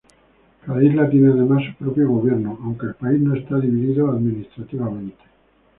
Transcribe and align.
Cada 0.65 0.81
isla 0.83 1.07
tiene 1.11 1.29
además 1.31 1.61
su 1.63 1.75
propio 1.83 2.07
gobierno, 2.09 2.57
aunque 2.63 2.87
el 2.87 2.95
país 2.95 3.21
no 3.21 3.35
está 3.35 3.59
dividido 3.59 4.09
administrativamente. 4.09 5.23